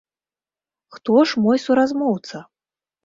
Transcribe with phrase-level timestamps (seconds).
[0.95, 2.45] Хто ж мой суразмоўца?